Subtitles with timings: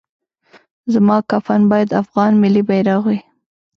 [0.93, 3.19] زما کفن باید افغان ملي بیرغ وي